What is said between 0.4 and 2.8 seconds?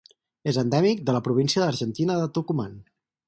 És endèmic de la província argentina de Tucumán.